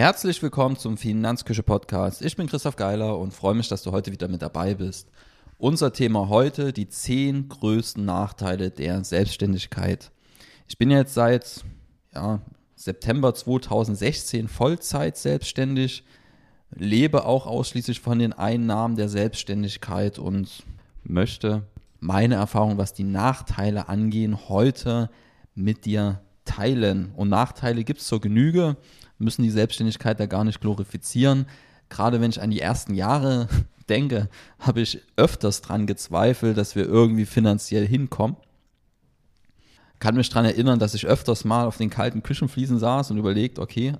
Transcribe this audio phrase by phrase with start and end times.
[0.00, 2.22] Herzlich willkommen zum Finanzküche Podcast.
[2.22, 5.10] Ich bin Christoph Geiler und freue mich, dass du heute wieder mit dabei bist.
[5.58, 10.10] Unser Thema heute, die zehn größten Nachteile der Selbstständigkeit.
[10.68, 11.66] Ich bin jetzt seit
[12.14, 12.40] ja,
[12.76, 16.02] September 2016 Vollzeit selbstständig,
[16.70, 20.64] lebe auch ausschließlich von den Einnahmen der Selbstständigkeit und
[21.04, 21.66] möchte
[21.98, 25.10] meine Erfahrung, was die Nachteile angehen, heute
[25.54, 27.12] mit dir teilen.
[27.14, 28.78] Und Nachteile gibt es zur Genüge,
[29.20, 31.46] müssen die Selbstständigkeit da gar nicht glorifizieren.
[31.88, 33.48] Gerade wenn ich an die ersten Jahre
[33.88, 38.36] denke, habe ich öfters dran gezweifelt, dass wir irgendwie finanziell hinkommen.
[39.98, 43.58] Kann mich daran erinnern, dass ich öfters mal auf den kalten Küchenfliesen saß und überlegt,
[43.58, 43.92] okay,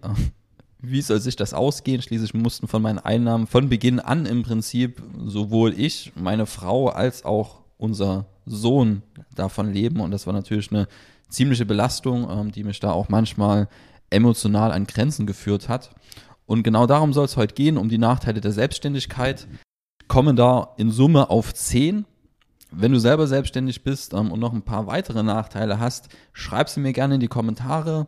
[0.81, 2.01] wie soll sich das ausgehen?
[2.01, 7.25] Schließlich mussten von meinen Einnahmen von Beginn an im Prinzip sowohl ich, meine Frau als
[7.25, 9.03] auch unser Sohn
[9.35, 10.01] davon leben.
[10.01, 10.89] Und das war natürlich eine
[11.29, 13.69] ziemliche Belastung, ähm, die mich da auch manchmal
[14.11, 15.91] emotional an Grenzen geführt hat.
[16.47, 19.47] Und genau darum soll es heute gehen, um die Nachteile der Selbstständigkeit.
[20.09, 22.05] Kommen da in Summe auf zehn.
[22.73, 26.81] Wenn du selber selbstständig bist ähm, und noch ein paar weitere Nachteile hast, schreib sie
[26.81, 28.07] mir gerne in die Kommentare,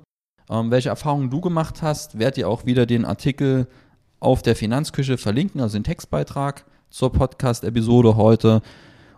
[0.50, 2.18] ähm, welche Erfahrungen du gemacht hast.
[2.18, 3.68] Werd dir auch wieder den Artikel
[4.20, 8.62] auf der Finanzküche verlinken, also den Textbeitrag zur Podcast-Episode heute.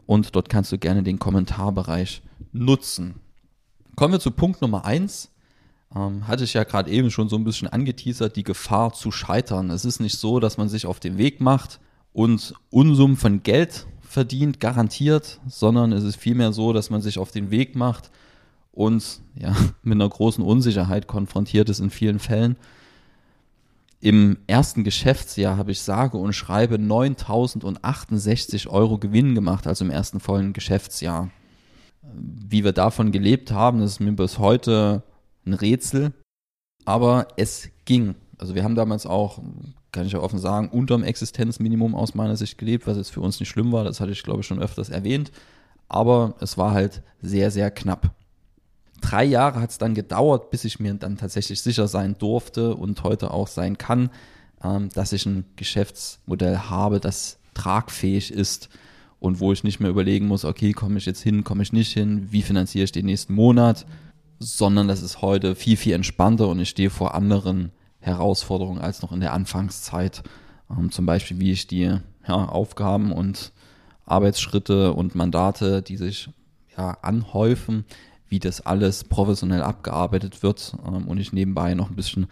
[0.06, 3.20] Und dort kannst du gerne den Kommentarbereich nutzen.
[3.96, 5.33] Kommen wir zu Punkt Nummer eins.
[5.94, 9.70] Ähm, hatte ich ja gerade eben schon so ein bisschen angeteasert, die Gefahr zu scheitern.
[9.70, 11.80] Es ist nicht so, dass man sich auf den Weg macht
[12.12, 17.30] und Unsummen von Geld verdient, garantiert, sondern es ist vielmehr so, dass man sich auf
[17.30, 18.10] den Weg macht
[18.72, 22.56] und ja, mit einer großen Unsicherheit konfrontiert ist in vielen Fällen.
[24.00, 30.20] Im ersten Geschäftsjahr habe ich sage und schreibe 9.068 Euro Gewinn gemacht, also im ersten
[30.20, 31.30] vollen Geschäftsjahr
[32.12, 35.02] wie wir davon gelebt haben, ist mir bis heute
[35.46, 36.12] ein Rätsel.
[36.84, 38.14] Aber es ging.
[38.38, 39.40] Also wir haben damals auch,
[39.92, 43.40] kann ich ja offen sagen, unterm Existenzminimum aus meiner Sicht gelebt, was jetzt für uns
[43.40, 43.84] nicht schlimm war.
[43.84, 45.30] Das hatte ich, glaube ich, schon öfters erwähnt.
[45.88, 48.14] Aber es war halt sehr, sehr knapp.
[49.00, 53.02] Drei Jahre hat es dann gedauert, bis ich mir dann tatsächlich sicher sein durfte und
[53.02, 54.10] heute auch sein kann,
[54.62, 58.70] ähm, dass ich ein Geschäftsmodell habe, das tragfähig ist
[59.20, 61.92] und wo ich nicht mehr überlegen muss, okay, komme ich jetzt hin, komme ich nicht
[61.92, 63.86] hin, wie finanziere ich den nächsten Monat,
[64.38, 69.12] sondern das ist heute viel, viel entspannter und ich stehe vor anderen Herausforderungen als noch
[69.12, 70.22] in der Anfangszeit.
[70.70, 73.52] Ähm, zum Beispiel, wie ich die ja, Aufgaben und
[74.06, 76.28] Arbeitsschritte und Mandate, die sich
[76.76, 77.84] ja, anhäufen,
[78.28, 82.26] wie das alles professionell abgearbeitet wird ähm, und ich nebenbei noch ein bisschen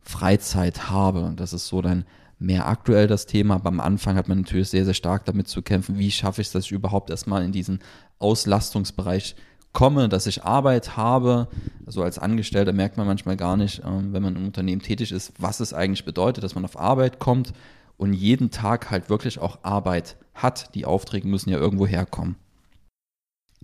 [0.00, 1.32] Freizeit habe.
[1.36, 2.04] Das ist so dann
[2.38, 5.60] mehr aktuell das Thema, aber am Anfang hat man natürlich sehr, sehr stark damit zu
[5.60, 7.80] kämpfen, wie schaffe ich es, dass ich überhaupt erstmal in diesen
[8.18, 9.34] Auslastungsbereich
[9.72, 11.48] komme, dass ich Arbeit habe.
[11.86, 15.32] Also als Angestellter merkt man manchmal gar nicht, ähm, wenn man im Unternehmen tätig ist,
[15.38, 17.52] was es eigentlich bedeutet, dass man auf Arbeit kommt
[17.96, 20.74] und jeden Tag halt wirklich auch Arbeit hat.
[20.74, 22.36] Die Aufträge müssen ja irgendwo herkommen.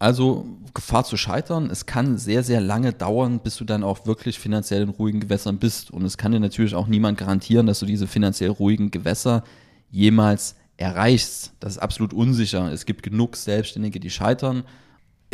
[0.01, 0.45] Also
[0.75, 1.71] Gefahr zu scheitern.
[1.71, 5.59] Es kann sehr, sehr lange dauern, bis du dann auch wirklich finanziell in ruhigen Gewässern
[5.59, 5.93] bist.
[5.93, 9.45] Und es kann dir natürlich auch niemand garantieren, dass du diese finanziell ruhigen Gewässer
[9.91, 11.53] jemals erreichst.
[11.61, 12.73] Das ist absolut unsicher.
[12.73, 14.65] Es gibt genug Selbstständige, die scheitern.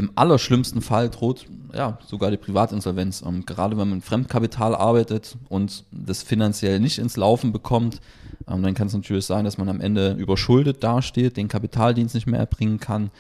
[0.01, 3.21] Im allerschlimmsten Fall droht ja sogar die Privatinsolvenz.
[3.21, 8.01] Und gerade wenn man mit Fremdkapital arbeitet und das finanziell nicht ins Laufen bekommt,
[8.49, 12.27] ähm, dann kann es natürlich sein, dass man am Ende überschuldet dasteht, den Kapitaldienst nicht
[12.27, 13.11] mehr erbringen kann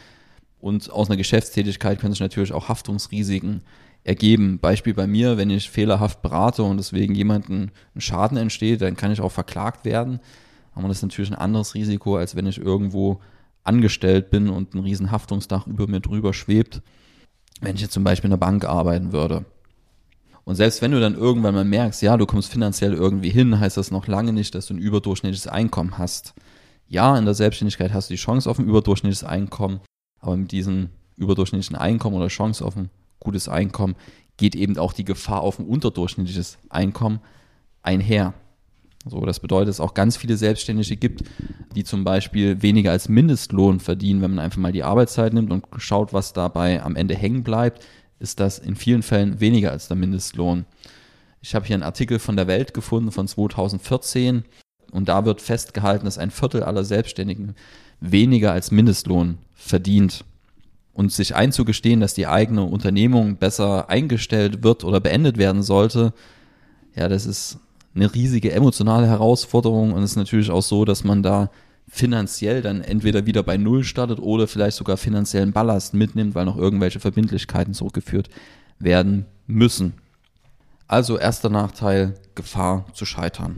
[0.61, 3.63] und aus einer Geschäftstätigkeit können sich natürlich auch Haftungsrisiken
[4.05, 4.59] ergeben.
[4.59, 9.13] Beispiel bei mir, wenn ich fehlerhaft berate und deswegen jemanden ein Schaden entsteht, dann kann
[9.13, 10.21] ich auch verklagt werden.
[10.75, 13.21] Aber das ist natürlich ein anderes Risiko, als wenn ich irgendwo
[13.65, 16.83] angestellt bin und ein riesen Haftungsdach über mir drüber schwebt,
[17.61, 19.45] wenn ich jetzt zum Beispiel in der Bank arbeiten würde.
[20.45, 23.77] Und selbst wenn du dann irgendwann mal merkst, ja, du kommst finanziell irgendwie hin, heißt
[23.77, 26.35] das noch lange nicht, dass du ein überdurchschnittliches Einkommen hast.
[26.89, 29.81] Ja, in der Selbstständigkeit hast du die Chance auf ein überdurchschnittliches Einkommen,
[30.19, 32.91] aber mit diesem überdurchschnittlichen Einkommen oder Chance auf ein
[33.21, 33.95] gutes Einkommen
[34.39, 37.21] geht eben auch die Gefahr auf ein unterdurchschnittliches Einkommen
[37.83, 38.35] einher.
[39.07, 41.23] So, das bedeutet, es auch ganz viele Selbstständige gibt,
[41.75, 44.21] die zum Beispiel weniger als Mindestlohn verdienen.
[44.21, 47.83] Wenn man einfach mal die Arbeitszeit nimmt und schaut, was dabei am Ende hängen bleibt,
[48.19, 50.67] ist das in vielen Fällen weniger als der Mindestlohn.
[51.41, 54.45] Ich habe hier einen Artikel von der Welt gefunden von 2014
[54.91, 57.55] und da wird festgehalten, dass ein Viertel aller Selbstständigen
[58.01, 60.25] weniger als Mindestlohn verdient.
[60.93, 66.13] Und sich einzugestehen, dass die eigene Unternehmung besser eingestellt wird oder beendet werden sollte,
[66.95, 67.59] ja, das ist
[67.95, 71.51] eine riesige emotionale Herausforderung und es ist natürlich auch so, dass man da
[71.89, 76.57] finanziell dann entweder wieder bei Null startet oder vielleicht sogar finanziellen Ballast mitnimmt, weil noch
[76.57, 78.31] irgendwelche Verbindlichkeiten zurückgeführt
[78.79, 79.95] werden müssen.
[80.87, 83.57] Also erster Nachteil, Gefahr zu scheitern.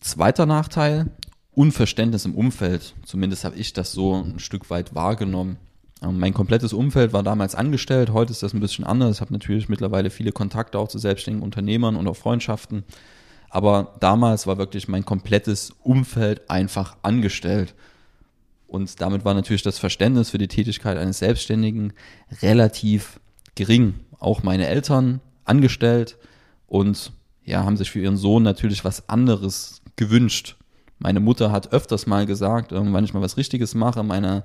[0.00, 1.10] Zweiter Nachteil,
[1.52, 2.94] Unverständnis im Umfeld.
[3.04, 5.56] Zumindest habe ich das so ein Stück weit wahrgenommen.
[6.02, 9.16] Ähm, mein komplettes Umfeld war damals angestellt, heute ist das ein bisschen anders.
[9.16, 12.84] Ich habe natürlich mittlerweile viele Kontakte auch zu selbstständigen Unternehmern und auch Freundschaften.
[13.50, 17.74] Aber damals war wirklich mein komplettes Umfeld einfach angestellt.
[18.66, 21.94] Und damit war natürlich das Verständnis für die Tätigkeit eines Selbstständigen
[22.42, 23.20] relativ
[23.54, 23.94] gering.
[24.18, 26.18] Auch meine Eltern angestellt
[26.66, 27.12] und
[27.44, 30.56] ja, haben sich für ihren Sohn natürlich was anderes gewünscht.
[30.98, 34.44] Meine Mutter hat öfters mal gesagt, wenn ich mal was Richtiges mache, meine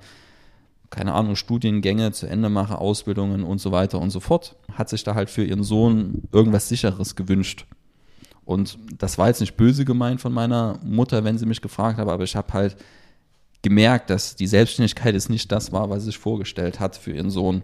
[0.93, 5.03] keine Ahnung, Studiengänge zu Ende mache, Ausbildungen und so weiter und so fort, hat sich
[5.03, 7.65] da halt für ihren Sohn irgendwas Sicheres gewünscht.
[8.45, 12.07] Und das war jetzt nicht böse gemeint von meiner Mutter, wenn sie mich gefragt hat,
[12.07, 12.75] aber ich habe halt
[13.61, 17.29] gemerkt, dass die Selbstständigkeit ist nicht das war, was sie sich vorgestellt hat für ihren
[17.29, 17.63] Sohn.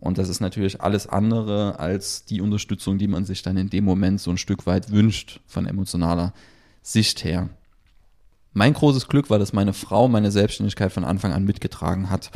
[0.00, 3.84] Und das ist natürlich alles andere als die Unterstützung, die man sich dann in dem
[3.84, 6.34] Moment so ein Stück weit wünscht, von emotionaler
[6.82, 7.48] Sicht her.
[8.52, 12.30] Mein großes Glück war, dass meine Frau meine Selbstständigkeit von Anfang an mitgetragen hat.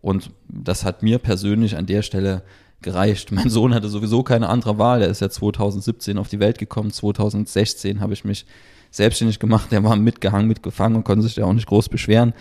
[0.00, 2.42] Und das hat mir persönlich an der Stelle
[2.82, 3.32] gereicht.
[3.32, 5.02] Mein Sohn hatte sowieso keine andere Wahl.
[5.02, 6.90] Er ist ja 2017 auf die Welt gekommen.
[6.90, 8.46] 2016 habe ich mich
[8.90, 9.72] selbstständig gemacht.
[9.72, 12.34] Der war mitgehangen, mitgefangen und konnte sich ja auch nicht groß beschweren.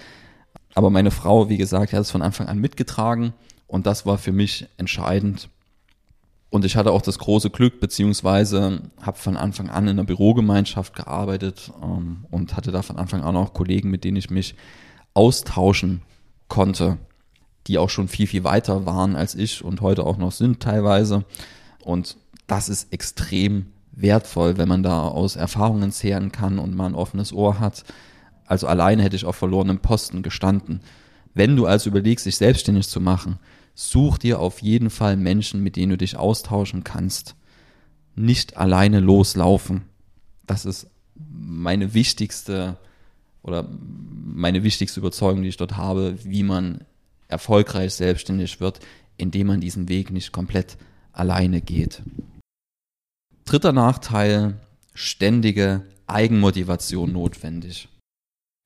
[0.75, 3.33] Aber meine Frau, wie gesagt, hat es von Anfang an mitgetragen
[3.67, 5.49] und das war für mich entscheidend.
[6.51, 10.95] Und ich hatte auch das große Glück, beziehungsweise habe von Anfang an in einer Bürogemeinschaft
[10.95, 14.55] gearbeitet ähm, und hatte da von Anfang an auch Kollegen, mit denen ich mich
[15.13, 16.01] austauschen
[16.47, 16.97] konnte
[17.69, 21.23] die auch schon viel, viel weiter waren als ich und heute auch noch sind teilweise.
[21.83, 22.17] Und
[22.47, 27.31] das ist extrem wertvoll, wenn man da aus Erfahrungen zehren kann und mal ein offenes
[27.31, 27.83] Ohr hat.
[28.45, 30.81] Also alleine hätte ich auf verlorenem Posten gestanden.
[31.35, 33.37] Wenn du also überlegst, dich selbstständig zu machen,
[33.75, 37.35] such dir auf jeden Fall Menschen, mit denen du dich austauschen kannst.
[38.15, 39.83] Nicht alleine loslaufen.
[40.47, 42.77] Das ist meine wichtigste
[43.43, 43.69] oder
[44.25, 46.81] meine wichtigste Überzeugung, die ich dort habe, wie man
[47.29, 48.81] erfolgreich selbstständig wird,
[49.15, 50.77] indem man diesen Weg nicht komplett
[51.13, 52.01] alleine geht.
[53.45, 54.55] Dritter Nachteil,
[54.93, 57.87] ständige Eigenmotivation notwendig.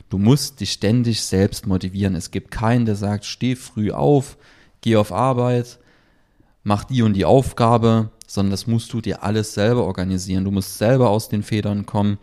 [0.10, 2.16] Du musst dich ständig selbst motivieren.
[2.16, 4.38] Es gibt keinen, der sagt, steh früh auf,
[4.82, 5.80] geh auf Arbeit,
[6.64, 10.44] mach die und die Aufgabe, sondern das musst du dir alles selber organisieren.
[10.44, 12.20] Du musst selber aus den Federn kommen.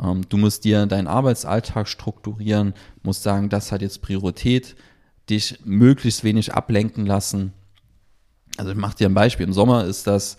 [0.00, 4.76] Ähm, du musst dir deinen Arbeitsalltag strukturieren, musst sagen, das hat jetzt Priorität
[5.30, 7.52] dich möglichst wenig ablenken lassen.
[8.56, 9.46] Also ich mache dir ein Beispiel.
[9.46, 10.36] Im Sommer ist das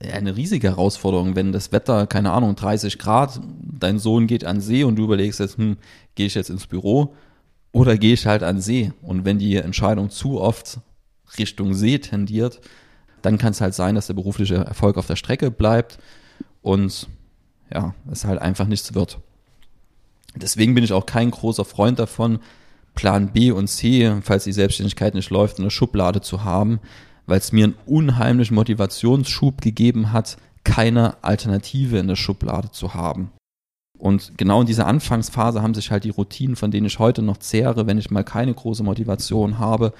[0.00, 4.84] eine riesige Herausforderung, wenn das Wetter, keine Ahnung, 30 Grad, dein Sohn geht an See
[4.84, 5.76] und du überlegst jetzt, hm,
[6.14, 7.14] gehe ich jetzt ins Büro
[7.72, 8.92] oder gehe ich halt an See?
[9.02, 10.80] Und wenn die Entscheidung zu oft
[11.36, 12.60] Richtung See tendiert,
[13.22, 15.98] dann kann es halt sein, dass der berufliche Erfolg auf der Strecke bleibt
[16.62, 17.08] und
[17.72, 19.18] ja, es halt einfach nichts wird.
[20.36, 22.38] Deswegen bin ich auch kein großer Freund davon,
[22.98, 26.80] Plan B und C, falls die Selbstständigkeit nicht läuft, in der Schublade zu haben,
[27.26, 33.30] weil es mir einen unheimlichen Motivationsschub gegeben hat, keine Alternative in der Schublade zu haben.
[33.96, 37.36] Und genau in dieser Anfangsphase haben sich halt die Routinen, von denen ich heute noch
[37.36, 39.92] zehre, wenn ich mal keine große Motivation habe,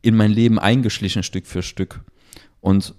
[0.00, 2.02] in mein Leben eingeschlichen Stück für Stück.
[2.60, 2.94] Und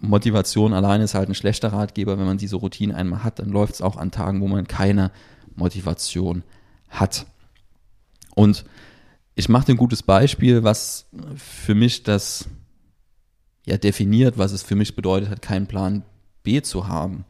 [0.00, 2.18] Motivation alleine ist halt ein schlechter Ratgeber.
[2.18, 5.12] Wenn man diese Routinen einmal hat, dann läuft es auch an Tagen, wo man keine
[5.54, 6.42] Motivation
[6.88, 7.26] hat.
[8.40, 8.64] Und
[9.34, 11.04] ich mache dir ein gutes Beispiel, was
[11.36, 12.48] für mich das
[13.66, 16.04] ja definiert, was es für mich bedeutet hat, keinen Plan
[16.42, 17.26] B zu haben.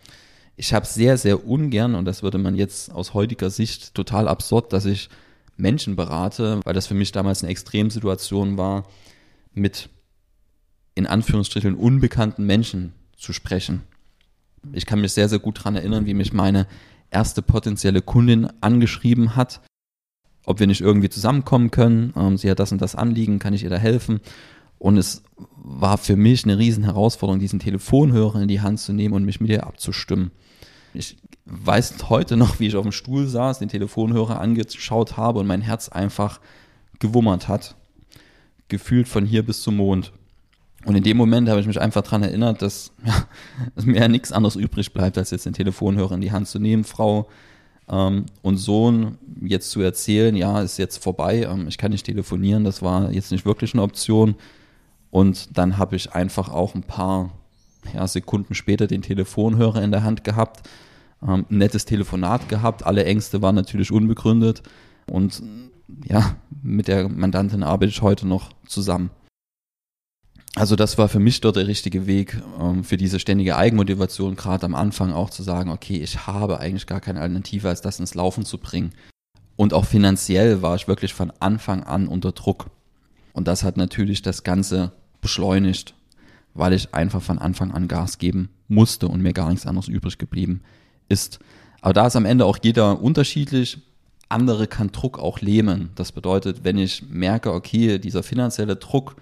[0.54, 4.72] Ich habe sehr, sehr ungern, und das würde man jetzt aus heutiger Sicht total absurd,
[4.72, 5.08] dass ich
[5.56, 8.86] Menschen berate, weil das für mich damals eine Extremsituation war,
[9.52, 9.88] mit
[10.94, 13.82] in Anführungsstrichen unbekannten Menschen zu sprechen.
[14.72, 16.68] Ich kann mich sehr, sehr gut daran erinnern, wie mich meine
[17.10, 19.60] erste potenzielle Kundin angeschrieben hat
[20.44, 22.12] ob wir nicht irgendwie zusammenkommen können.
[22.16, 24.20] Ähm, sie hat das und das Anliegen, kann ich ihr da helfen?
[24.78, 25.22] Und es
[25.56, 29.40] war für mich eine riesen Herausforderung, diesen Telefonhörer in die Hand zu nehmen und mich
[29.40, 30.30] mit ihr abzustimmen.
[30.94, 35.46] Ich weiß heute noch, wie ich auf dem Stuhl saß, den Telefonhörer angeschaut habe und
[35.46, 36.40] mein Herz einfach
[36.98, 37.76] gewummert hat.
[38.68, 40.12] Gefühlt von hier bis zum Mond.
[40.86, 43.26] Und in dem Moment habe ich mich einfach daran erinnert, dass, ja,
[43.74, 46.58] dass mir ja nichts anderes übrig bleibt, als jetzt den Telefonhörer in die Hand zu
[46.58, 46.84] nehmen.
[46.84, 47.28] Frau,
[47.90, 52.82] und Sohn jetzt zu erzählen, ja, ist jetzt vorbei, ähm, ich kann nicht telefonieren, das
[52.82, 54.36] war jetzt nicht wirklich eine Option.
[55.10, 57.30] Und dann habe ich einfach auch ein paar
[57.92, 60.68] ja, Sekunden später den Telefonhörer in der Hand gehabt,
[61.20, 64.62] ähm, ein nettes Telefonat gehabt, alle Ängste waren natürlich unbegründet
[65.06, 65.42] und
[66.04, 69.10] ja, mit der Mandantin arbeite ich heute noch zusammen.
[70.56, 74.66] Also das war für mich dort der richtige Weg ähm, für diese ständige Eigenmotivation, gerade
[74.66, 78.14] am Anfang auch zu sagen, okay, ich habe eigentlich gar keine Alternative, als das ins
[78.14, 78.92] Laufen zu bringen.
[79.56, 82.66] Und auch finanziell war ich wirklich von Anfang an unter Druck.
[83.32, 85.94] Und das hat natürlich das Ganze beschleunigt,
[86.54, 90.18] weil ich einfach von Anfang an Gas geben musste und mir gar nichts anderes übrig
[90.18, 90.62] geblieben
[91.08, 91.38] ist.
[91.80, 93.78] Aber da ist am Ende auch jeder unterschiedlich.
[94.28, 95.90] Andere kann Druck auch lähmen.
[95.94, 99.16] Das bedeutet, wenn ich merke, okay, dieser finanzielle Druck,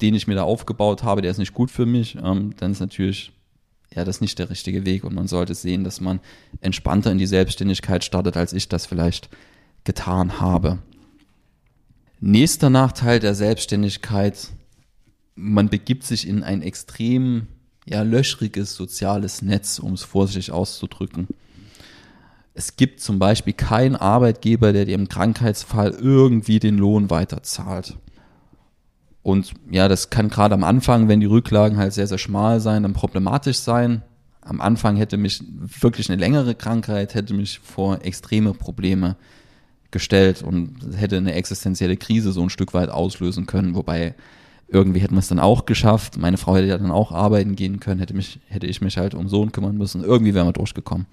[0.00, 2.80] den ich mir da aufgebaut habe, der ist nicht gut für mich, ähm, dann ist
[2.80, 3.32] natürlich
[3.94, 6.20] ja das nicht der richtige Weg und man sollte sehen, dass man
[6.60, 9.28] entspannter in die Selbstständigkeit startet, als ich das vielleicht
[9.84, 10.78] getan habe.
[12.20, 14.48] Nächster Nachteil der Selbstständigkeit,
[15.34, 17.46] man begibt sich in ein extrem
[17.86, 21.28] ja, löchriges soziales Netz, um es vorsichtig auszudrücken.
[22.54, 27.96] Es gibt zum Beispiel keinen Arbeitgeber, der dir im Krankheitsfall irgendwie den Lohn weiterzahlt.
[29.26, 32.84] Und ja, das kann gerade am Anfang, wenn die Rücklagen halt sehr, sehr schmal sein,
[32.84, 34.02] dann problematisch sein.
[34.40, 35.42] Am Anfang hätte mich
[35.80, 39.16] wirklich eine längere Krankheit, hätte mich vor extreme Probleme
[39.90, 43.74] gestellt und hätte eine existenzielle Krise so ein Stück weit auslösen können.
[43.74, 44.14] Wobei
[44.68, 46.18] irgendwie hätten wir es dann auch geschafft.
[46.18, 49.16] Meine Frau hätte ja dann auch arbeiten gehen können, hätte mich, hätte ich mich halt
[49.16, 50.04] um Sohn kümmern müssen.
[50.04, 51.08] Irgendwie wären wir durchgekommen.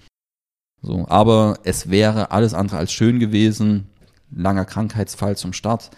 [0.83, 3.87] So, aber es wäre alles andere als schön gewesen.
[4.29, 5.89] Langer Krankheitsfall zum Start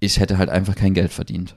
[0.00, 1.56] ich hätte halt einfach kein Geld verdient.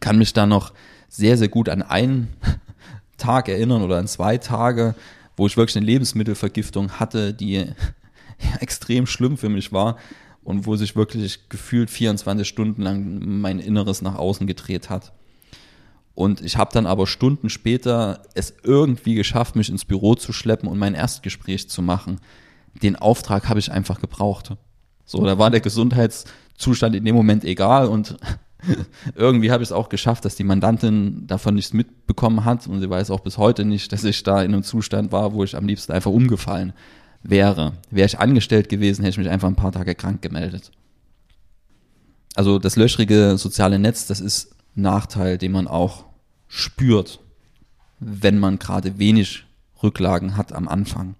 [0.00, 0.72] Kann mich da noch
[1.08, 2.28] sehr, sehr gut an einen
[3.16, 4.94] Tag erinnern oder an zwei Tage,
[5.36, 7.66] wo ich wirklich eine Lebensmittelvergiftung hatte, die
[8.60, 9.96] extrem schlimm für mich war
[10.42, 15.12] und wo sich wirklich gefühlt 24 Stunden lang mein Inneres nach außen gedreht hat.
[16.14, 20.68] Und ich habe dann aber Stunden später es irgendwie geschafft, mich ins Büro zu schleppen
[20.68, 22.20] und mein Erstgespräch zu machen.
[22.82, 24.54] Den Auftrag habe ich einfach gebraucht.
[25.04, 26.24] So, da war der Gesundheits
[26.56, 28.16] Zustand in dem Moment egal und
[29.14, 32.90] irgendwie habe ich es auch geschafft, dass die Mandantin davon nichts mitbekommen hat und sie
[32.90, 35.66] weiß auch bis heute nicht, dass ich da in einem Zustand war, wo ich am
[35.66, 36.72] liebsten einfach umgefallen
[37.22, 37.72] wäre.
[37.90, 40.70] Wäre ich angestellt gewesen, hätte ich mich einfach ein paar Tage krank gemeldet.
[42.34, 46.04] Also das löchrige soziale Netz, das ist ein Nachteil, den man auch
[46.48, 47.20] spürt,
[47.98, 49.44] wenn man gerade wenig
[49.82, 51.14] Rücklagen hat am Anfang.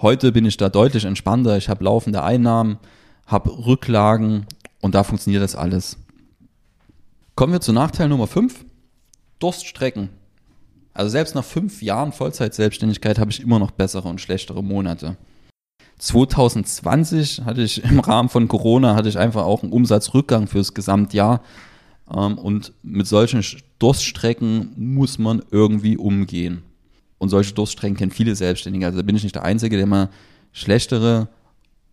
[0.00, 2.78] Heute bin ich da deutlich entspannter, ich habe laufende Einnahmen,
[3.26, 4.46] habe Rücklagen
[4.80, 5.96] und da funktioniert das alles.
[7.34, 8.64] Kommen wir zu Nachteil Nummer 5.
[9.38, 10.10] Durststrecken.
[10.92, 15.16] Also selbst nach fünf Jahren Vollzeit-Selbstständigkeit habe ich immer noch bessere und schlechtere Monate.
[15.98, 21.42] 2020 hatte ich im Rahmen von Corona hatte ich einfach auch einen Umsatzrückgang fürs Gesamtjahr.
[22.14, 23.44] Ähm, und mit solchen
[23.78, 26.62] Durststrecken muss man irgendwie umgehen.
[27.18, 28.86] Und solche Durststrecken kennen viele Selbstständige.
[28.86, 30.10] Also da bin ich nicht der Einzige, der mal
[30.52, 31.28] schlechtere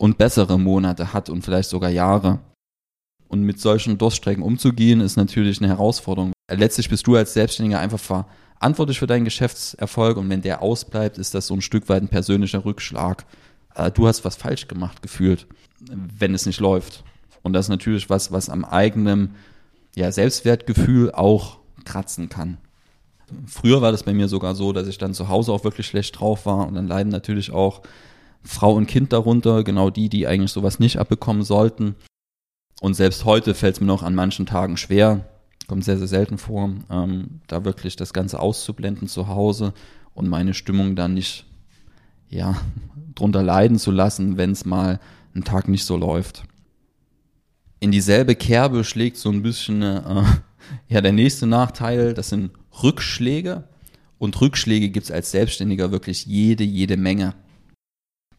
[0.01, 2.39] und bessere Monate hat und vielleicht sogar Jahre.
[3.27, 6.34] Und mit solchen Durststrecken umzugehen, ist natürlich eine Herausforderung.
[6.50, 11.36] Letztlich bist du als Selbstständiger einfach verantwortlich für deinen Geschäftserfolg und wenn der ausbleibt, ist
[11.36, 13.27] das so ein Stück weit ein persönlicher Rückschlag.
[13.75, 15.46] Äh, du hast was falsch gemacht gefühlt,
[16.17, 17.03] wenn es nicht läuft.
[17.43, 19.36] Und das ist natürlich was, was am eigenen
[19.96, 22.58] ja, Selbstwertgefühl auch kratzen kann.
[23.46, 26.20] Früher war das bei mir sogar so, dass ich dann zu Hause auch wirklich schlecht
[26.20, 27.84] drauf war und dann leiden natürlich auch
[28.43, 31.95] Frau und Kind darunter, genau die, die eigentlich sowas nicht abbekommen sollten.
[32.81, 35.25] Und selbst heute fällt es mir noch an manchen Tagen schwer,
[35.67, 39.74] kommt sehr, sehr selten vor, ähm, da wirklich das Ganze auszublenden zu Hause
[40.13, 41.45] und meine Stimmung dann nicht,
[42.29, 42.55] ja,
[43.15, 45.00] drunter leiden zu lassen, wenn es mal
[45.36, 46.43] ein Tag nicht so läuft.
[47.79, 50.24] In dieselbe Kerbe schlägt so ein bisschen, äh,
[50.88, 53.67] ja, der nächste Nachteil, das sind Rückschläge.
[54.17, 57.33] Und Rückschläge gibt es als Selbstständiger wirklich jede, jede Menge.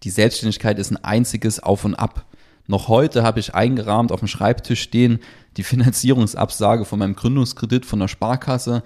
[0.02, 2.26] Die Selbstständigkeit ist ein einziges Auf und Ab.
[2.66, 5.18] Noch heute habe ich eingerahmt auf dem Schreibtisch stehen
[5.56, 8.82] die Finanzierungsabsage von meinem Gründungskredit von der Sparkasse.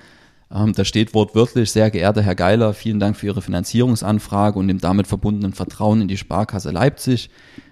[0.50, 4.80] Ähm, da steht wortwörtlich, sehr geehrter Herr Geiler, vielen Dank für Ihre Finanzierungsanfrage und dem
[4.80, 7.30] damit verbundenen Vertrauen in die Sparkasse Leipzig.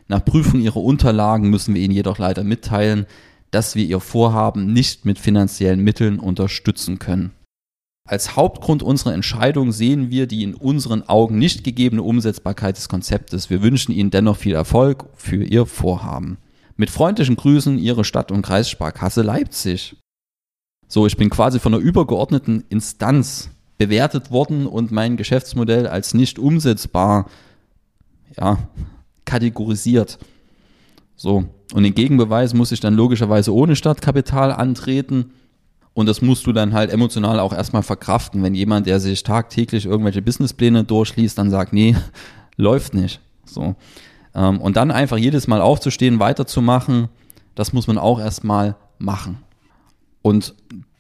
[0.09, 3.07] Nach Prüfung Ihrer Unterlagen müssen wir Ihnen jedoch leider mitteilen,
[3.51, 7.33] dass wir Ihr Vorhaben nicht mit finanziellen Mitteln unterstützen können.
[8.07, 13.49] Als Hauptgrund unserer Entscheidung sehen wir die in unseren Augen nicht gegebene Umsetzbarkeit des Konzeptes.
[13.49, 16.37] Wir wünschen Ihnen dennoch viel Erfolg für Ihr Vorhaben.
[16.77, 19.97] Mit freundlichen Grüßen Ihre Stadt- und Kreissparkasse Leipzig.
[20.87, 26.39] So, ich bin quasi von einer übergeordneten Instanz bewertet worden und mein Geschäftsmodell als nicht
[26.39, 27.31] umsetzbar,
[28.37, 28.59] ja,
[29.25, 30.19] kategorisiert.
[31.17, 35.31] So, und den Gegenbeweis muss ich dann logischerweise ohne Stadtkapital antreten
[35.95, 38.43] und das musst du dann halt emotional auch erstmal verkraften.
[38.43, 41.97] Wenn jemand, der sich tagtäglich irgendwelche Businesspläne durchliest, dann sagt, nee,
[42.57, 43.21] läuft nicht.
[43.45, 43.77] So.
[44.35, 47.09] Ähm, und dann einfach jedes Mal aufzustehen, weiterzumachen,
[47.55, 49.39] das muss man auch erstmal machen.
[50.23, 50.55] Und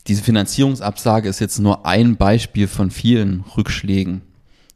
[0.07, 4.21] Diese Finanzierungsabsage ist jetzt nur ein Beispiel von vielen Rückschlägen.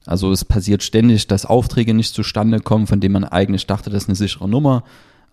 [0.06, 4.04] Also es passiert ständig, dass Aufträge nicht zustande kommen, von denen man eigentlich dachte, das
[4.04, 4.84] ist eine sichere Nummer.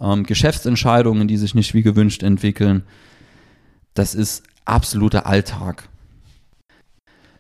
[0.02, 2.84] Ähm, Geschäftsentscheidungen, die sich nicht wie gewünscht entwickeln.
[3.94, 5.90] Das ist absoluter Alltag.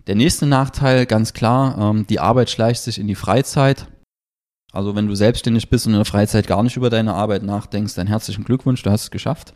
[0.08, 3.88] Der nächste Nachteil, ganz klar, ähm, die Arbeit schleicht sich in die Freizeit.
[4.72, 7.96] Also wenn du selbstständig bist und in der Freizeit gar nicht über deine Arbeit nachdenkst,
[7.96, 9.54] dann herzlichen Glückwunsch, du hast es geschafft.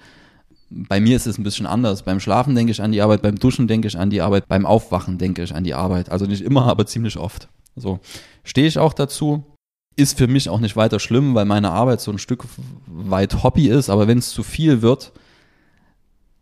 [0.72, 2.04] Bei mir ist es ein bisschen anders.
[2.04, 4.66] Beim Schlafen denke ich an die Arbeit, beim Duschen denke ich an die Arbeit, beim
[4.66, 6.10] Aufwachen denke ich an die Arbeit.
[6.10, 7.50] Also nicht immer, aber ziemlich oft.
[7.76, 8.00] So
[8.44, 9.44] stehe ich auch dazu.
[9.96, 12.46] Ist für mich auch nicht weiter schlimm, weil meine Arbeit so ein Stück
[12.88, 13.90] weit Hobby ist.
[13.90, 15.12] Aber wenn es zu viel wird,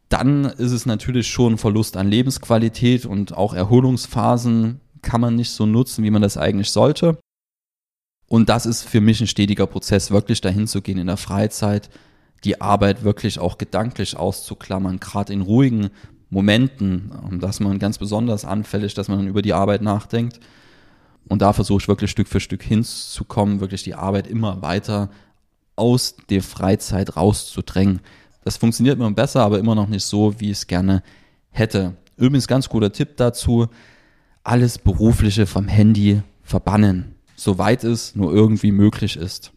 [0.10, 5.66] dann ist es natürlich schon Verlust an Lebensqualität und auch Erholungsphasen kann man nicht so
[5.66, 7.18] nutzen, wie man das eigentlich sollte.
[8.28, 11.90] Und das ist für mich ein stetiger Prozess, wirklich dahin zu gehen in der Freizeit,
[12.44, 15.90] die Arbeit wirklich auch gedanklich auszuklammern, gerade in ruhigen
[16.30, 20.40] Momenten, ähm, dass man ganz besonders anfällig, dass man über die Arbeit nachdenkt.
[21.30, 25.10] Und da versuche ich wirklich Stück für Stück hinzukommen, wirklich die Arbeit immer weiter
[25.76, 28.02] aus der Freizeit rauszudrängen.
[28.48, 31.04] Das funktioniert immer besser, aber immer noch nicht so, wie ich es gerne
[31.50, 31.98] hätte.
[32.16, 33.68] Übrigens ganz guter Tipp dazu,
[34.44, 39.52] alles Berufliche vom Handy verbannen, soweit es nur irgendwie möglich ist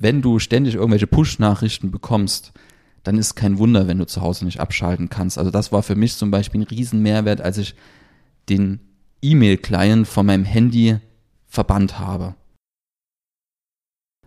[0.00, 2.52] wenn du ständig irgendwelche Push-Nachrichten bekommst,
[3.04, 5.38] dann ist kein Wunder, wenn du zu Hause nicht abschalten kannst.
[5.38, 7.74] Also das war für mich zum Beispiel ein Riesenmehrwert, als ich
[8.48, 8.80] den
[9.22, 10.98] E-Mail-Client von meinem Handy
[11.46, 12.34] verbannt habe.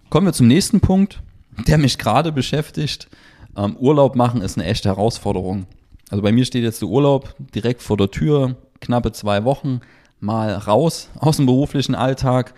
[0.10, 1.22] Kommen wir zum nächsten Punkt,
[1.68, 3.10] der mich gerade beschäftigt.
[3.56, 5.66] Ähm, Urlaub machen ist eine echte Herausforderung.
[6.10, 9.82] Also bei mir steht jetzt der Urlaub direkt vor der Tür, knappe zwei Wochen,
[10.20, 12.54] mal raus aus dem beruflichen Alltag.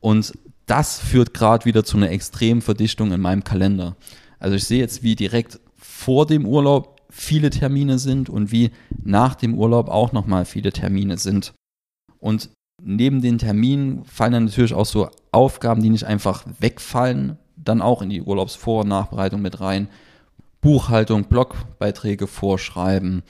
[0.00, 0.32] Und
[0.66, 3.96] das führt gerade wieder zu einer extremen Verdichtung in meinem Kalender.
[4.38, 8.70] Also ich sehe jetzt, wie direkt vor dem Urlaub viele Termine sind und wie
[9.04, 11.52] nach dem Urlaub auch nochmal viele Termine sind.
[12.18, 12.50] Und
[12.82, 18.02] neben den Terminen fallen dann natürlich auch so Aufgaben, die nicht einfach wegfallen, dann auch
[18.02, 19.88] in die Urlaubsvor- und Nachbereitung mit rein.
[20.62, 23.22] Buchhaltung, Blogbeiträge vorschreiben,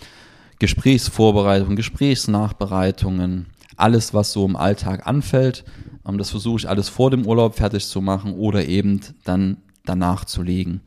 [0.60, 5.64] Gesprächsvorbereitung, Gesprächsnachbereitungen, alles, was so im Alltag anfällt,
[6.06, 10.24] ähm, das versuche ich alles vor dem Urlaub fertig zu machen oder eben dann danach
[10.24, 10.82] zu legen.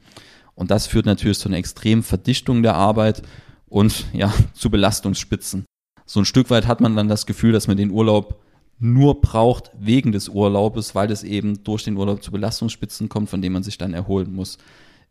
[0.53, 3.23] Und das führt natürlich zu einer extremen Verdichtung der Arbeit
[3.67, 5.65] und ja, zu Belastungsspitzen.
[6.05, 8.39] So ein Stück weit hat man dann das Gefühl, dass man den Urlaub
[8.77, 13.41] nur braucht wegen des Urlaubes, weil es eben durch den Urlaub zu Belastungsspitzen kommt, von
[13.41, 14.58] denen man sich dann erholen muss.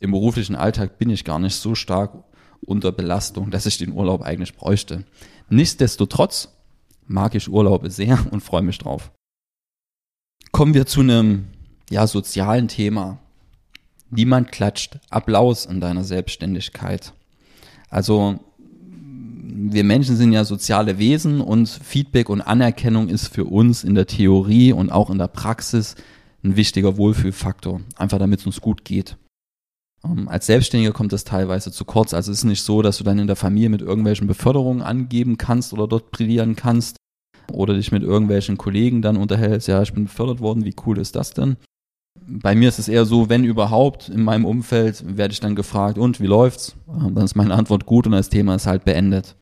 [0.00, 2.24] Im beruflichen Alltag bin ich gar nicht so stark
[2.60, 5.04] unter Belastung, dass ich den Urlaub eigentlich bräuchte.
[5.48, 6.48] Nichtsdestotrotz
[7.06, 9.12] mag ich Urlaube sehr und freue mich drauf.
[10.52, 11.46] Kommen wir zu einem
[11.90, 13.18] ja, sozialen Thema.
[14.10, 17.12] Niemand klatscht Applaus in deiner Selbstständigkeit.
[17.90, 18.38] Also
[19.70, 24.06] wir Menschen sind ja soziale Wesen und Feedback und Anerkennung ist für uns in der
[24.06, 25.94] Theorie und auch in der Praxis
[26.42, 29.16] ein wichtiger Wohlfühlfaktor, einfach damit es uns gut geht.
[30.04, 32.14] Ähm, als Selbstständiger kommt das teilweise zu kurz.
[32.14, 35.38] Also es ist nicht so, dass du dann in der Familie mit irgendwelchen Beförderungen angeben
[35.38, 36.96] kannst oder dort brillieren kannst,
[37.52, 41.16] oder dich mit irgendwelchen Kollegen dann unterhältst, ja, ich bin befördert worden, wie cool ist
[41.16, 41.56] das denn?
[42.26, 45.98] Bei mir ist es eher so, wenn überhaupt in meinem Umfeld werde ich dann gefragt,
[45.98, 46.76] und wie läuft's?
[46.88, 49.36] Ähm, dann ist meine Antwort gut und das Thema ist halt beendet.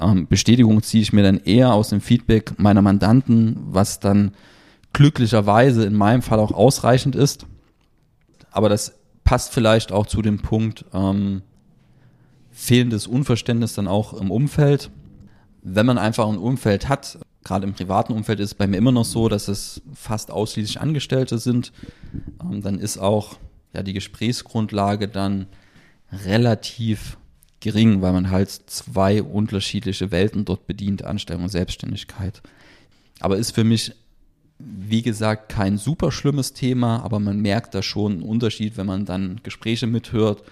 [0.00, 4.32] Ähm, Bestätigung ziehe ich mir dann eher aus dem Feedback meiner Mandanten, was dann
[4.92, 7.46] glücklicherweise in meinem Fall auch ausreichend ist.
[8.50, 11.42] Aber das passt vielleicht auch zu dem Punkt ähm,
[12.50, 14.90] fehlendes Unverständnis dann auch im Umfeld
[15.68, 18.92] wenn man einfach ein Umfeld hat, gerade im privaten Umfeld ist es bei mir immer
[18.92, 21.72] noch so, dass es fast ausschließlich Angestellte sind,
[22.40, 23.36] ähm, dann ist auch
[23.74, 25.46] ja die Gesprächsgrundlage dann
[26.24, 27.18] relativ
[27.58, 32.42] gering, weil man halt zwei unterschiedliche Welten dort bedient, Anstellung und Selbstständigkeit.
[33.18, 33.92] Aber ist für mich,
[34.58, 39.04] wie gesagt, kein super schlimmes Thema, aber man merkt da schon einen Unterschied, wenn man
[39.04, 40.42] dann Gespräche mithört,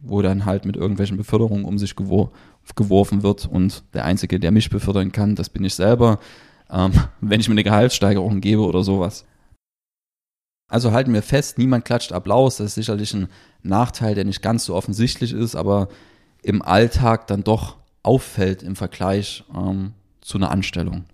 [0.00, 2.30] wo dann halt mit irgendwelchen Beförderungen um sich gewo
[2.76, 6.20] geworfen wird und der Einzige, der mich befördern kann, das bin ich selber,
[6.70, 9.24] ähm, wenn ich mir eine Gehaltssteigerung gebe oder sowas.
[10.70, 13.28] Also halten wir fest, niemand klatscht Applaus, das ist sicherlich ein
[13.62, 15.88] Nachteil, der nicht ganz so offensichtlich ist, aber
[16.42, 21.04] im Alltag dann doch auffällt im Vergleich ähm, zu einer Anstellung.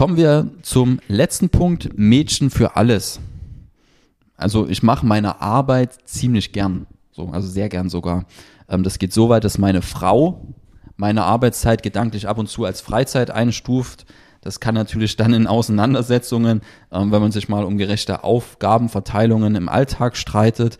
[0.00, 3.20] Kommen wir zum letzten Punkt, Mädchen für alles.
[4.34, 8.24] Also ich mache meine Arbeit ziemlich gern, so, also sehr gern sogar.
[8.70, 10.54] Ähm, das geht so weit, dass meine Frau
[10.96, 14.06] meine Arbeitszeit gedanklich ab und zu als Freizeit einstuft.
[14.40, 19.68] Das kann natürlich dann in Auseinandersetzungen, ähm, wenn man sich mal um gerechte Aufgabenverteilungen im
[19.68, 20.78] Alltag streitet,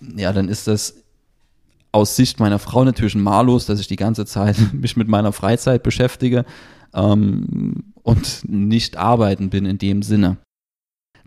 [0.00, 0.96] ja, dann ist das
[1.92, 5.84] aus Sicht meiner Frau natürlich mallos, dass ich die ganze Zeit mich mit meiner Freizeit
[5.84, 6.44] beschäftige
[6.94, 10.38] ähm, und nicht arbeiten bin in dem Sinne.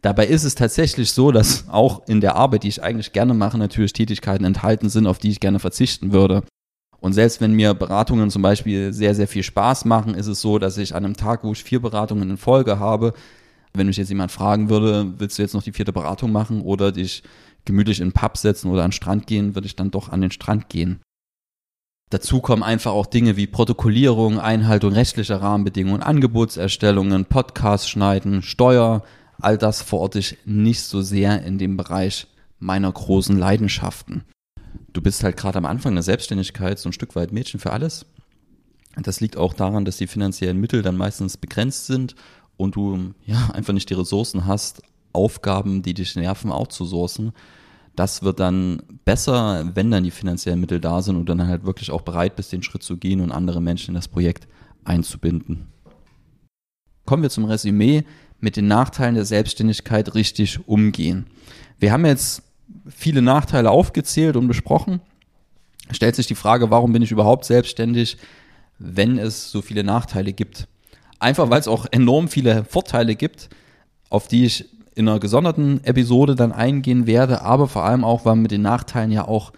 [0.01, 3.57] Dabei ist es tatsächlich so, dass auch in der Arbeit, die ich eigentlich gerne mache,
[3.57, 6.43] natürlich Tätigkeiten enthalten sind, auf die ich gerne verzichten würde.
[6.99, 10.59] Und selbst wenn mir Beratungen zum Beispiel sehr, sehr viel Spaß machen, ist es so,
[10.59, 13.13] dass ich an einem Tag, wo ich vier Beratungen in Folge habe,
[13.73, 16.91] wenn mich jetzt jemand fragen würde, willst du jetzt noch die vierte Beratung machen oder
[16.91, 17.23] dich
[17.65, 20.21] gemütlich in den Pub setzen oder an den Strand gehen, würde ich dann doch an
[20.21, 21.01] den Strand gehen.
[22.09, 29.03] Dazu kommen einfach auch Dinge wie Protokollierung, Einhaltung rechtlicher Rahmenbedingungen, Angebotserstellungen, Podcast schneiden, Steuer.
[29.39, 32.27] All das verorte ich nicht so sehr in dem Bereich
[32.59, 34.23] meiner großen Leidenschaften.
[34.93, 38.05] Du bist halt gerade am Anfang der Selbstständigkeit so ein Stück weit Mädchen für alles.
[38.95, 42.15] Das liegt auch daran, dass die finanziellen Mittel dann meistens begrenzt sind
[42.55, 47.33] und du ja einfach nicht die Ressourcen hast, Aufgaben, die dich nerven, outzusourcen.
[47.97, 51.89] Das wird dann besser, wenn dann die finanziellen Mittel da sind und dann halt wirklich
[51.89, 54.47] auch bereit bist, den Schritt zu gehen und andere Menschen in das Projekt
[54.85, 55.65] einzubinden.
[57.05, 58.03] Kommen wir zum Resümee
[58.39, 61.25] mit den Nachteilen der Selbstständigkeit richtig umgehen.
[61.79, 62.43] Wir haben jetzt
[62.87, 65.01] viele Nachteile aufgezählt und besprochen.
[65.89, 68.17] Stellt sich die Frage, warum bin ich überhaupt selbstständig,
[68.77, 70.67] wenn es so viele Nachteile gibt?
[71.17, 73.49] Einfach weil es auch enorm viele Vorteile gibt,
[74.11, 74.65] auf die ich
[74.97, 78.63] in einer gesonderten Episode dann eingehen werde, aber vor allem auch, weil man mit den
[78.63, 79.53] Nachteilen ja auch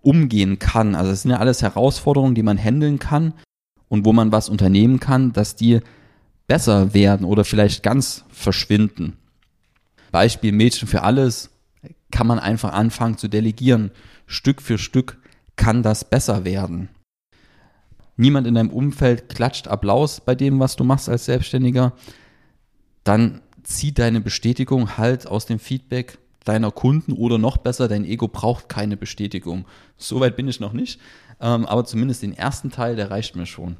[0.00, 0.94] umgehen kann.
[0.94, 3.34] Also es sind ja alles Herausforderungen, die man handeln kann
[3.88, 5.80] und wo man was unternehmen kann, dass die
[6.46, 9.16] besser werden oder vielleicht ganz verschwinden.
[10.12, 11.50] Beispiel Mädchen für alles
[12.10, 13.90] kann man einfach anfangen zu delegieren.
[14.26, 15.18] Stück für Stück
[15.56, 16.88] kann das besser werden.
[18.16, 21.92] Niemand in deinem Umfeld klatscht Applaus bei dem, was du machst als Selbstständiger.
[23.02, 28.28] Dann zieh deine Bestätigung halt aus dem Feedback deiner Kunden oder noch besser, dein Ego
[28.28, 29.66] braucht keine Bestätigung.
[29.96, 31.00] Soweit bin ich noch nicht,
[31.40, 33.76] ähm, aber zumindest den ersten Teil, der reicht mir schon.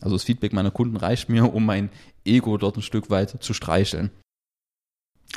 [0.00, 1.90] Also das Feedback meiner Kunden reicht mir, um mein
[2.24, 4.10] Ego dort ein Stück weit zu streicheln.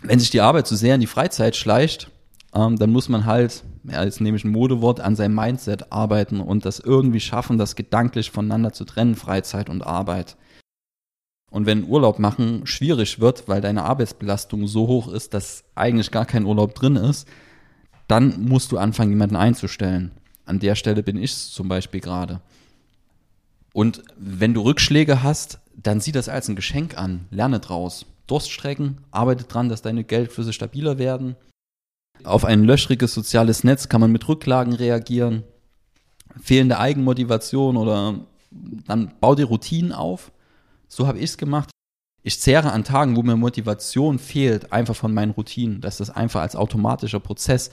[0.03, 2.09] Wenn sich die Arbeit zu sehr in die Freizeit schleicht,
[2.53, 6.39] ähm, dann muss man halt, ja, jetzt nehme ich ein Modewort, an seinem Mindset arbeiten
[6.39, 10.37] und das irgendwie schaffen, das gedanklich voneinander zu trennen, Freizeit und Arbeit.
[11.51, 16.25] Und wenn Urlaub machen schwierig wird, weil deine Arbeitsbelastung so hoch ist, dass eigentlich gar
[16.25, 17.27] kein Urlaub drin ist,
[18.07, 20.11] dann musst du anfangen, jemanden einzustellen.
[20.45, 22.39] An der Stelle bin ich zum Beispiel gerade.
[23.73, 27.27] Und wenn du Rückschläge hast, dann sieh das als ein Geschenk an.
[27.31, 28.05] Lerne draus.
[28.27, 31.35] Durststrecken, arbeite dran, dass deine Geldflüsse stabiler werden.
[32.23, 35.43] Auf ein löchriges soziales Netz kann man mit Rücklagen reagieren.
[36.41, 38.21] Fehlende Eigenmotivation oder
[38.87, 40.31] dann bau dir Routinen auf
[40.91, 41.69] so habe ich es gemacht.
[42.21, 46.41] Ich zehre an Tagen, wo mir Motivation fehlt, einfach von meinen Routinen, dass das einfach
[46.41, 47.71] als automatischer Prozess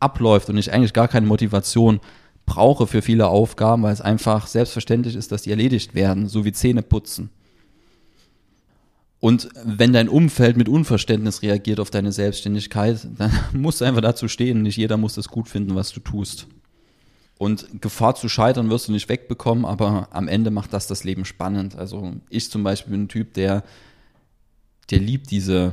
[0.00, 2.00] abläuft und ich eigentlich gar keine Motivation
[2.44, 6.52] brauche für viele Aufgaben, weil es einfach selbstverständlich ist, dass die erledigt werden, so wie
[6.52, 7.30] Zähne putzen.
[9.20, 14.28] Und wenn dein Umfeld mit Unverständnis reagiert auf deine Selbstständigkeit, dann musst du einfach dazu
[14.28, 14.62] stehen.
[14.62, 16.48] Nicht jeder muss es gut finden, was du tust.
[17.38, 21.24] Und Gefahr zu scheitern wirst du nicht wegbekommen, aber am Ende macht das das Leben
[21.24, 21.76] spannend.
[21.76, 23.62] Also ich zum Beispiel bin ein Typ, der,
[24.90, 25.72] der liebt diese,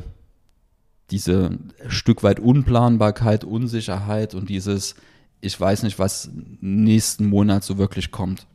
[1.10, 4.96] diese Stück weit Unplanbarkeit, Unsicherheit und dieses,
[5.40, 8.46] ich weiß nicht, was nächsten Monat so wirklich kommt.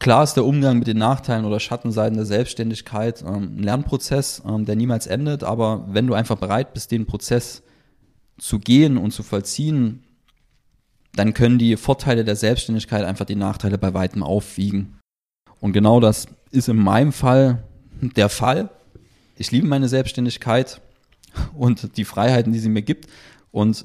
[0.00, 4.64] Klar ist der Umgang mit den Nachteilen oder Schattenseiten der Selbstständigkeit ähm, ein Lernprozess, ähm,
[4.64, 7.62] der niemals endet, aber wenn du einfach bereit bist, den Prozess
[8.38, 10.02] zu gehen und zu vollziehen,
[11.14, 14.98] dann können die Vorteile der Selbstständigkeit einfach die Nachteile bei weitem aufwiegen.
[15.60, 17.62] Und genau das ist in meinem Fall
[18.00, 18.70] der Fall.
[19.36, 20.80] Ich liebe meine Selbstständigkeit
[21.54, 23.08] und die Freiheiten, die sie mir gibt.
[23.50, 23.84] Und,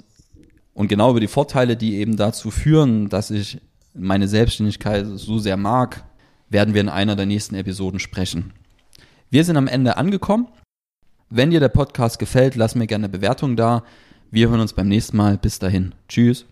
[0.73, 3.59] und genau über die Vorteile, die eben dazu führen, dass ich
[3.93, 6.03] meine Selbstständigkeit so sehr mag,
[6.49, 8.53] werden wir in einer der nächsten Episoden sprechen.
[9.29, 10.47] Wir sind am Ende angekommen.
[11.29, 13.83] Wenn dir der Podcast gefällt, lass mir gerne eine Bewertung da.
[14.31, 15.37] Wir hören uns beim nächsten Mal.
[15.37, 15.93] Bis dahin.
[16.07, 16.45] Tschüss.